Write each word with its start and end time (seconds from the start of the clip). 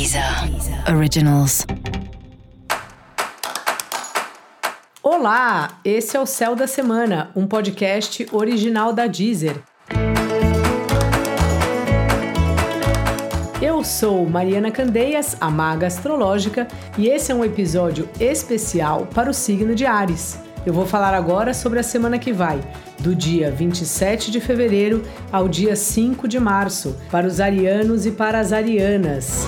Deezer 0.00 0.24
Originals. 0.96 1.66
Olá, 5.02 5.78
esse 5.84 6.16
é 6.16 6.20
o 6.20 6.24
Céu 6.24 6.56
da 6.56 6.66
Semana, 6.66 7.30
um 7.36 7.46
podcast 7.46 8.26
original 8.32 8.94
da 8.94 9.06
Deezer. 9.06 9.56
Eu 13.60 13.84
sou 13.84 14.24
Mariana 14.24 14.70
Candeias, 14.70 15.36
a 15.38 15.50
maga 15.50 15.88
astrológica, 15.88 16.66
e 16.96 17.06
esse 17.08 17.30
é 17.30 17.34
um 17.34 17.44
episódio 17.44 18.08
especial 18.18 19.06
para 19.14 19.28
o 19.28 19.34
signo 19.34 19.74
de 19.74 19.84
Ares. 19.84 20.38
Eu 20.64 20.72
vou 20.72 20.86
falar 20.86 21.12
agora 21.12 21.52
sobre 21.52 21.78
a 21.78 21.82
semana 21.82 22.18
que 22.18 22.32
vai, 22.32 22.58
do 22.98 23.14
dia 23.14 23.50
27 23.50 24.30
de 24.30 24.40
fevereiro 24.40 25.02
ao 25.30 25.46
dia 25.46 25.76
5 25.76 26.26
de 26.26 26.40
março, 26.40 26.96
para 27.10 27.26
os 27.26 27.38
arianos 27.38 28.06
e 28.06 28.10
para 28.10 28.40
as 28.40 28.50
arianas. 28.50 29.46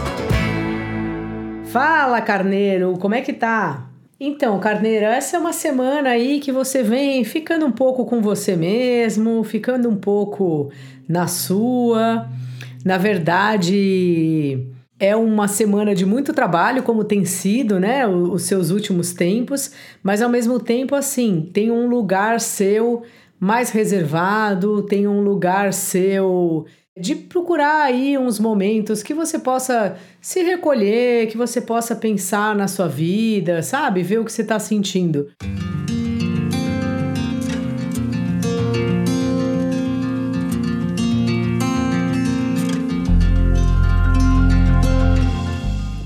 Fala, 1.73 2.21
carneiro, 2.21 2.99
como 2.99 3.15
é 3.15 3.23
que 3.23 3.33
tá? 3.33 3.89
Então, 4.21 4.61
Carneiro, 4.61 5.07
essa 5.07 5.39
é 5.39 5.41
uma 5.41 5.55
semana 5.55 6.11
aí 6.11 6.39
que 6.39 6.53
você 6.53 6.83
vem 6.83 7.25
ficando 7.25 7.65
um 7.65 7.73
pouco 7.73 8.05
com 8.05 8.21
você 8.21 8.55
mesmo, 8.55 9.43
ficando 9.43 9.89
um 9.89 9.97
pouco 9.97 10.71
na 11.09 11.27
sua. 11.27 12.29
Na 12.85 12.99
verdade, 12.99 14.67
é 15.01 15.17
uma 15.17 15.49
semana 15.49 15.95
de 15.95 16.05
muito 16.05 16.35
trabalho, 16.35 16.83
como 16.83 17.05
tem 17.05 17.25
sido, 17.25 17.81
né, 17.81 18.07
os 18.07 18.43
seus 18.43 18.69
últimos 18.69 19.15
tempos, 19.15 19.73
mas 20.03 20.21
ao 20.21 20.29
mesmo 20.29 20.61
tempo, 20.61 20.95
assim, 20.95 21.49
tem 21.55 21.71
um 21.71 21.89
lugar 21.89 22.39
seu 22.39 23.03
mais 23.41 23.71
reservado, 23.71 24.83
tem 24.83 25.09
um 25.09 25.23
lugar 25.23 25.73
seu 25.73 26.67
de 26.99 27.15
procurar 27.15 27.85
aí 27.85 28.19
uns 28.19 28.39
momentos 28.39 29.03
que 29.03 29.15
você 29.15 29.39
possa 29.39 29.97
se 30.21 30.43
recolher, 30.43 31.27
que 31.29 31.39
você 31.39 31.61
possa 31.61 31.97
pensar 31.97 32.55
na 32.55 32.69
sua 32.69 32.87
vida, 32.87 33.63
sabe? 33.63 34.03
Ver 34.03 34.19
o 34.19 34.25
que 34.25 34.33
você 34.33 34.43
está 34.43 34.59
sentindo. 34.59 35.29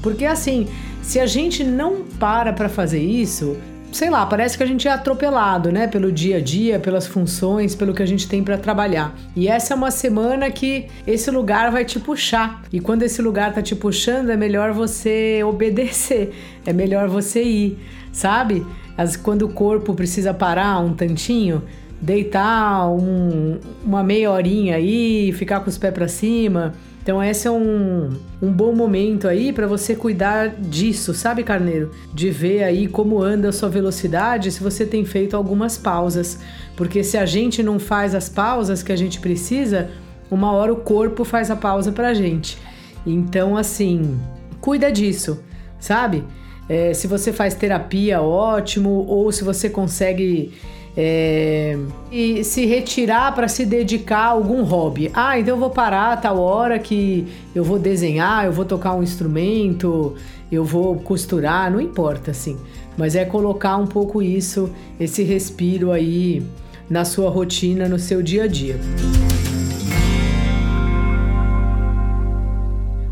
Porque 0.01 0.25
assim, 0.25 0.69
se 1.03 1.19
a 1.19 1.27
gente 1.27 1.65
não 1.65 2.05
para 2.05 2.53
para 2.53 2.69
fazer 2.69 3.01
isso, 3.03 3.57
sei 3.93 4.11
lá, 4.11 4.27
parece 4.27 4.57
que 4.57 4.63
a 4.63 4.67
gente 4.67 4.87
é 4.87 4.91
atropelado, 4.91 5.73
né, 5.73 5.87
pelo 5.87 6.13
dia 6.13 6.37
a 6.37 6.41
dia, 6.41 6.79
pelas 6.79 7.07
funções, 7.07 7.75
pelo 7.75 7.95
que 7.95 8.03
a 8.03 8.07
gente 8.07 8.29
tem 8.29 8.43
para 8.43 8.59
trabalhar. 8.59 9.15
E 9.35 9.49
essa 9.49 9.75
é 9.75 9.77
uma 9.77 9.91
semana 9.91 10.51
que 10.51 10.87
esse 11.07 11.31
lugar 11.31 11.71
vai 11.71 11.85
te 11.85 11.99
puxar. 11.99 12.63
E 12.73 12.81
quando 12.81 13.03
esse 13.03 13.23
lugar 13.23 13.53
tá 13.53 13.63
te 13.63 13.75
puxando, 13.75 14.31
é 14.31 14.37
melhor 14.37 14.73
você 14.73 15.43
obedecer, 15.45 16.35
é 16.67 16.73
melhor 16.73 17.09
você 17.09 17.43
ir, 17.43 17.79
sabe? 18.13 18.67
As, 18.97 19.17
quando 19.17 19.43
o 19.43 19.49
corpo 19.49 19.95
precisa 19.95 20.35
parar 20.35 20.79
um 20.81 20.93
tantinho, 20.93 21.63
deitar 22.01 22.89
um, 22.91 23.59
uma 23.85 24.03
meia 24.03 24.31
horinha 24.31 24.77
aí, 24.77 25.33
ficar 25.33 25.61
com 25.61 25.71
os 25.71 25.79
pés 25.79 25.95
para 25.95 26.09
cima 26.09 26.75
então 27.07 27.23
esse 27.23 27.47
é 27.47 27.51
um, 27.53 28.11
um 28.43 28.51
bom 28.51 28.75
momento 28.75 29.29
aí 29.29 29.53
para 29.53 29.69
você 29.69 29.95
cuidar 29.95 30.49
disso, 30.49 31.15
sabe, 31.15 31.45
Carneiro? 31.45 31.93
De 32.13 32.31
ver 32.31 32.65
aí 32.65 32.89
como 32.89 33.23
anda 33.23 33.51
a 33.51 33.53
sua 33.53 33.69
velocidade, 33.69 34.51
se 34.51 34.61
você 34.61 34.85
tem 34.85 35.05
feito 35.05 35.37
algumas 35.37 35.79
pausas. 35.79 36.41
Porque 36.75 37.05
se 37.05 37.17
a 37.17 37.25
gente 37.25 37.63
não 37.63 37.79
faz 37.79 38.13
as 38.13 38.29
pausas 38.29 38.83
que 38.83 38.91
a 38.91 38.97
gente 38.97 39.21
precisa, 39.21 39.89
uma 40.29 40.51
hora 40.51 40.73
o 40.73 40.79
corpo 40.79 41.23
faz 41.23 41.49
a 41.49 41.55
pausa 41.55 41.93
pra 41.93 42.13
gente. 42.13 42.59
Então, 43.07 43.57
assim, 43.57 44.19
cuida 44.61 44.91
disso, 44.91 45.39
sabe? 45.79 46.25
É, 46.69 46.93
se 46.93 47.07
você 47.07 47.33
faz 47.33 47.55
terapia, 47.55 48.21
ótimo, 48.21 49.07
ou 49.07 49.31
se 49.31 49.45
você 49.45 49.71
consegue 49.71 50.55
é, 50.97 51.77
e 52.11 52.43
se 52.43 52.65
retirar 52.65 53.35
para 53.35 53.49
se 53.49 53.67
dedicar 53.67 54.19
a 54.21 54.29
algum 54.29 54.63
hobby. 54.63 55.11
Ah, 55.13 55.39
então 55.39 55.55
eu 55.55 55.61
vou 55.61 55.71
parar 55.71 56.13
a 56.13 56.17
tal 56.17 56.39
hora 56.39 56.79
que 56.79 57.27
eu 57.55 57.63
vou 57.63 57.79
desenhar, 57.79 58.47
eu 58.47 58.53
vou 58.53 58.65
tocar 58.65 58.95
um 58.95 59.03
instrumento, 59.03 60.15
eu 60.51 60.65
vou 60.65 60.97
costurar, 60.97 61.71
não 61.71 61.81
importa 61.81 62.31
assim. 62.31 62.57
Mas 62.97 63.15
é 63.15 63.27
colocar 63.27 63.77
um 63.77 63.87
pouco 63.87 64.23
isso, 64.23 64.71
esse 64.99 65.23
respiro 65.23 65.93
aí 65.93 66.43
na 66.89 67.05
sua 67.05 67.29
rotina, 67.29 67.89
no 67.89 67.99
seu 67.99 68.23
dia 68.23 68.45
a 68.45 68.47
dia. 68.47 68.77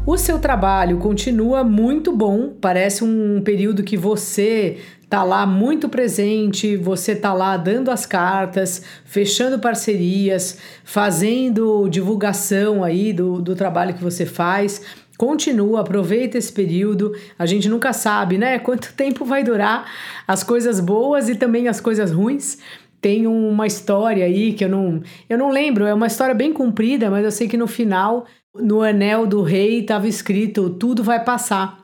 O 0.06 0.18
seu 0.18 0.38
trabalho 0.38 0.98
continua 0.98 1.64
muito 1.64 2.14
bom, 2.14 2.52
parece 2.60 3.02
um 3.02 3.40
período 3.42 3.82
que 3.82 3.96
você 3.96 4.78
tá 5.08 5.22
lá 5.22 5.46
muito 5.46 5.88
presente, 5.88 6.76
você 6.76 7.14
tá 7.14 7.32
lá 7.32 7.56
dando 7.56 7.90
as 7.90 8.06
cartas, 8.06 8.82
fechando 9.04 9.58
parcerias, 9.58 10.58
fazendo 10.84 11.88
divulgação 11.88 12.82
aí 12.82 13.12
do, 13.12 13.40
do 13.40 13.54
trabalho 13.54 13.94
que 13.94 14.02
você 14.02 14.26
faz. 14.26 14.82
Continua, 15.16 15.80
aproveita 15.80 16.36
esse 16.36 16.52
período. 16.52 17.14
A 17.38 17.46
gente 17.46 17.68
nunca 17.68 17.92
sabe, 17.92 18.36
né? 18.36 18.58
Quanto 18.58 18.92
tempo 18.96 19.24
vai 19.24 19.44
durar 19.44 19.90
as 20.26 20.42
coisas 20.42 20.80
boas 20.80 21.28
e 21.28 21.36
também 21.36 21.68
as 21.68 21.80
coisas 21.80 22.10
ruins. 22.10 22.58
Tem 23.00 23.26
uma 23.26 23.66
história 23.66 24.24
aí 24.24 24.54
que 24.54 24.64
eu 24.64 24.68
não, 24.68 25.02
eu 25.28 25.36
não 25.36 25.50
lembro, 25.50 25.84
é 25.84 25.92
uma 25.92 26.06
história 26.06 26.34
bem 26.34 26.54
comprida, 26.54 27.10
mas 27.10 27.22
eu 27.22 27.30
sei 27.30 27.46
que 27.46 27.56
no 27.56 27.66
final, 27.66 28.24
no 28.54 28.80
anel 28.80 29.26
do 29.26 29.42
rei, 29.42 29.80
estava 29.80 30.08
escrito: 30.08 30.70
tudo 30.70 31.02
vai 31.04 31.22
passar 31.22 31.83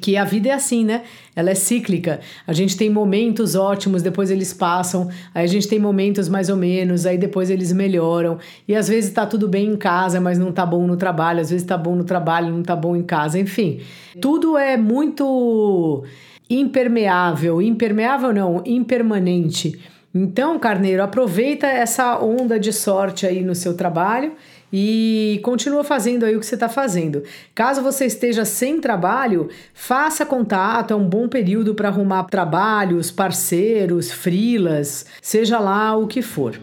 que 0.00 0.16
a 0.16 0.24
vida 0.24 0.48
é 0.48 0.52
assim, 0.52 0.84
né? 0.84 1.02
Ela 1.34 1.50
é 1.50 1.54
cíclica. 1.54 2.20
A 2.46 2.52
gente 2.52 2.76
tem 2.76 2.88
momentos 2.88 3.54
ótimos, 3.54 4.02
depois 4.02 4.30
eles 4.30 4.52
passam, 4.52 5.08
aí 5.34 5.44
a 5.44 5.48
gente 5.48 5.66
tem 5.66 5.78
momentos 5.78 6.28
mais 6.28 6.48
ou 6.48 6.56
menos, 6.56 7.04
aí 7.04 7.18
depois 7.18 7.50
eles 7.50 7.72
melhoram. 7.72 8.38
E 8.66 8.74
às 8.74 8.88
vezes 8.88 9.10
tá 9.10 9.26
tudo 9.26 9.48
bem 9.48 9.68
em 9.70 9.76
casa, 9.76 10.20
mas 10.20 10.38
não 10.38 10.52
tá 10.52 10.64
bom 10.64 10.86
no 10.86 10.96
trabalho, 10.96 11.40
às 11.40 11.50
vezes 11.50 11.66
tá 11.66 11.76
bom 11.76 11.96
no 11.96 12.04
trabalho, 12.04 12.52
não 12.52 12.62
tá 12.62 12.76
bom 12.76 12.94
em 12.94 13.02
casa, 13.02 13.38
enfim. 13.38 13.80
Tudo 14.20 14.56
é 14.56 14.76
muito 14.76 16.04
impermeável, 16.48 17.60
impermeável 17.60 18.32
não, 18.32 18.62
impermanente. 18.64 19.80
Então, 20.14 20.58
Carneiro, 20.58 21.02
aproveita 21.02 21.66
essa 21.66 22.22
onda 22.22 22.60
de 22.60 22.72
sorte 22.72 23.26
aí 23.26 23.42
no 23.42 23.54
seu 23.54 23.74
trabalho 23.74 24.32
e 24.72 25.40
continua 25.42 25.84
fazendo 25.84 26.24
aí 26.24 26.34
o 26.34 26.40
que 26.40 26.46
você 26.46 26.54
está 26.54 26.68
fazendo. 26.68 27.22
Caso 27.54 27.82
você 27.82 28.06
esteja 28.06 28.44
sem 28.44 28.80
trabalho, 28.80 29.50
faça 29.74 30.24
contato, 30.24 30.92
é 30.92 30.96
um 30.96 31.06
bom 31.06 31.28
período 31.28 31.74
para 31.74 31.88
arrumar 31.88 32.24
trabalhos, 32.24 33.10
parceiros, 33.10 34.10
frilas, 34.10 35.04
seja 35.20 35.58
lá 35.58 35.94
o 35.96 36.06
que 36.06 36.22
for. 36.22 36.58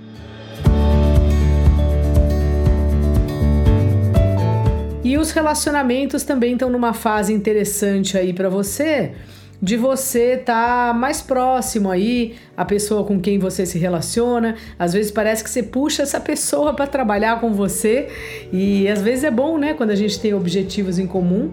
E 5.04 5.18
os 5.18 5.32
relacionamentos 5.32 6.24
também 6.24 6.54
estão 6.54 6.70
numa 6.70 6.94
fase 6.94 7.34
interessante 7.34 8.18
aí 8.18 8.34
para 8.34 8.50
você 8.50 9.14
de 9.62 9.76
você 9.76 10.34
estar 10.34 10.90
tá 10.90 10.94
mais 10.94 11.22
próximo 11.22 11.92
aí 11.92 12.36
a 12.56 12.64
pessoa 12.64 13.04
com 13.04 13.20
quem 13.20 13.38
você 13.38 13.66
se 13.66 13.78
relaciona. 13.78 14.56
Às 14.78 14.94
vezes 14.94 15.12
parece 15.12 15.44
que 15.44 15.50
você 15.50 15.64
puxa 15.64 16.04
essa 16.04 16.20
pessoa 16.20 16.74
para 16.74 16.88
trabalhar 16.88 17.40
com 17.40 17.54
você 17.54 18.08
e 18.52 18.88
às 18.88 19.02
vezes 19.02 19.24
é 19.24 19.32
bom, 19.32 19.58
né, 19.58 19.74
quando 19.74 19.92
a 19.92 19.96
gente 19.96 20.20
tem 20.20 20.34
objetivos 20.34 20.98
em 20.98 21.08
comum. 21.08 21.52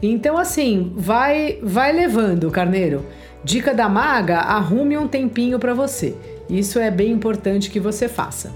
Então 0.00 0.36
assim, 0.36 0.92
vai 0.96 1.58
vai 1.62 1.92
levando, 1.92 2.50
Carneiro. 2.50 3.04
Dica 3.44 3.74
da 3.74 3.88
maga, 3.88 4.38
arrume 4.38 4.96
um 4.96 5.08
tempinho 5.08 5.58
para 5.58 5.74
você. 5.74 6.14
Isso 6.48 6.78
é 6.78 6.90
bem 6.90 7.10
importante 7.10 7.70
que 7.70 7.80
você 7.80 8.08
faça. 8.08 8.52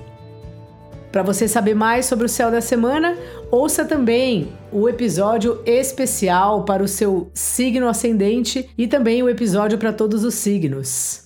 Para 1.11 1.23
você 1.23 1.49
saber 1.49 1.75
mais 1.75 2.07
sobre 2.07 2.27
o 2.27 2.29
céu 2.29 2.51
da 2.51 2.61
semana, 2.61 3.17
ouça 3.51 3.85
também 3.85 4.53
o 4.71 4.89
episódio 4.89 5.63
especial 5.65 6.65
para 6.65 6.83
o 6.83 6.89
seu 6.89 7.31
signo 7.33 7.89
ascendente 7.89 8.69
e 8.77 8.87
também 8.87 9.23
o 9.23 9.29
episódio 9.29 9.79
para 9.79 9.93
todos 9.93 10.25
os 10.25 10.35
signos. 10.35 11.25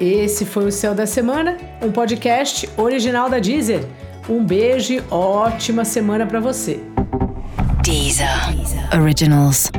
Esse 0.00 0.46
foi 0.46 0.64
o 0.64 0.72
Céu 0.72 0.94
da 0.94 1.04
Semana, 1.04 1.58
um 1.82 1.92
podcast 1.92 2.66
original 2.78 3.28
da 3.28 3.38
Deezer. 3.38 3.84
Um 4.28 4.42
beijo 4.42 5.02
ótima 5.10 5.84
semana 5.84 6.24
para 6.26 6.40
você. 6.40 6.80
Deezer. 7.82 8.26
Originals. 8.98 9.70